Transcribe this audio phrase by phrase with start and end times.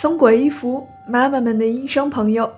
[0.00, 2.48] 松果一福，妈妈们的医生朋友。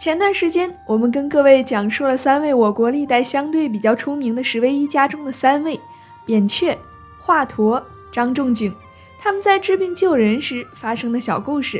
[0.00, 5.78] 前段时间，我们跟各位讲述了三位我国历代相对比较出名的十位医家中的三位：
[6.24, 6.74] 扁鹊、
[7.20, 8.74] 华佗、张仲景，
[9.20, 11.78] 他们在治病救人时发生的小故事。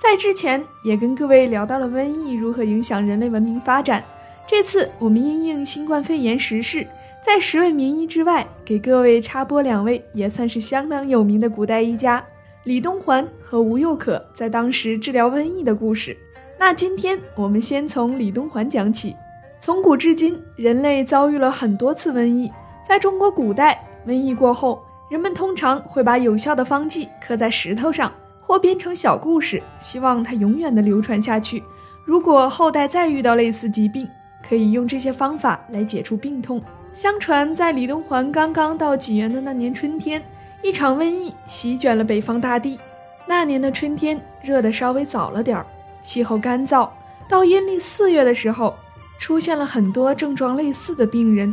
[0.00, 4.02] 在之前，也跟各位聊到了瘟疫如何影响人类文明发展。
[4.46, 6.88] 这次，我们因应新冠肺炎时事，
[7.22, 12.24] 在十位名医之外，给各位插播两位也算是相当有名的古代医家。
[12.64, 16.16] 李东环和吴又可在当时治疗瘟疫的故事。
[16.56, 19.16] 那今天我们先从李东环讲起。
[19.58, 22.48] 从古至今，人类遭遇了很多次瘟疫。
[22.86, 24.80] 在中国古代，瘟疫过后，
[25.10, 31.60] 人们通常会把有效的方剂刻在石头上，或编成小故事，希望它永远的流传下去。
[32.04, 34.08] 如果后代再遇到类似疾病，
[34.48, 36.62] 可以用这些方法来解除病痛。
[36.92, 40.22] 相传，在李东环刚刚到济源的那年春天。
[40.62, 42.78] 一场瘟疫席卷了北方大地。
[43.26, 45.66] 那年的春天热得稍微早了点儿，
[46.02, 46.88] 气候干燥。
[47.28, 48.74] 到阴历四月的时候，
[49.18, 51.52] 出现了很多症状类似的病人。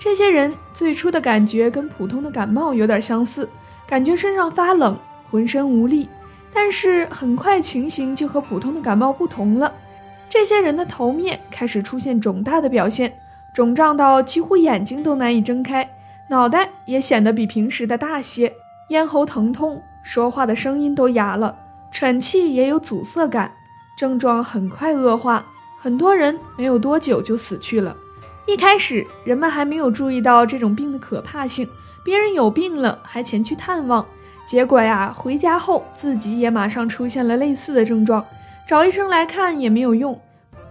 [0.00, 3.48] 这些人最初的感觉跟普通的感冒有点相似，
[3.86, 4.98] 感觉身上发冷，
[5.30, 6.08] 浑身无力。
[6.52, 9.72] 但是很快情形就和普通的感冒不同了。
[10.28, 13.12] 这些人的头面开始出现肿大的表现，
[13.52, 15.88] 肿胀到几乎眼睛都难以睁开。
[16.30, 18.52] 脑袋也显得比平时的大些，
[18.90, 21.56] 咽喉疼痛，说话的声音都哑了，
[21.90, 23.50] 喘气也有阻塞感，
[23.96, 25.44] 症状很快恶化，
[25.80, 27.96] 很多人没有多久就死去了。
[28.46, 31.66] 一开始人们还没有注意到这种病的可怕性，
[32.04, 34.06] 别人有病了还前去探望，
[34.46, 38.22] 结果呀，回家后自己也马上出现了类似的症状，
[38.66, 40.20] 找医生来看也没有用，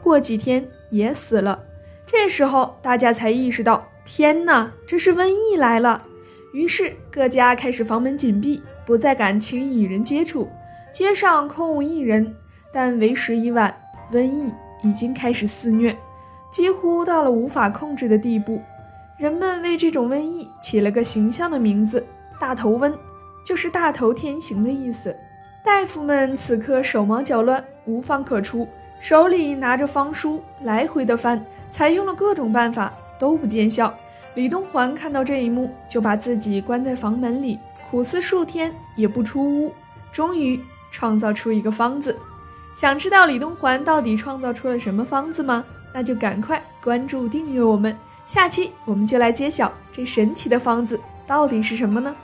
[0.04, 1.60] 过几天也死了。
[2.08, 3.86] 这时候大家才意识到。
[4.10, 6.02] 天哪，这是瘟疫来了！
[6.54, 10.50] 于是各家开始房门紧闭，不再敢轻易与人接触。
[10.94, 12.34] 街上空无一人，
[12.72, 13.76] 但为时已晚，
[14.14, 14.50] 瘟疫
[14.82, 15.96] 已经开始肆虐，
[16.50, 18.62] 几乎到了无法控制的地步。
[19.18, 22.02] 人们为这种瘟疫起了个形象的名字——
[22.40, 22.94] 大头瘟，
[23.46, 25.14] 就是大头天行的意思。
[25.66, 28.66] 大夫们此刻手忙脚乱，无方可出，
[29.02, 32.94] 手里拿着方书，来回的翻，采用了各种办法。
[33.20, 33.92] 都不见效，
[34.36, 37.58] 李东环看到这一幕，就把自己关在房门里，
[37.90, 39.74] 苦思数天也不出屋，
[40.12, 42.16] 终于创造出一个方子。
[42.76, 45.66] 想知道李东环到底创造出了什么方子吗？
[45.92, 47.98] 那就赶快关注订阅我们，
[48.28, 52.16] 下期我们就来揭晓这神奇的方子到底是什么呢？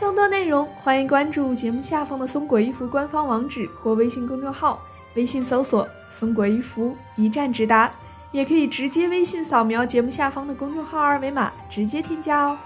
[0.00, 4.82] 更多内容欢迎关注节目下方的松果衣服官方网址或微信公众号，
[5.14, 7.88] 微信搜索“松果衣服”，一站直达。
[8.34, 12.58] 也可以直接微信扫描节目下方的公众号二维码，直接添加哦。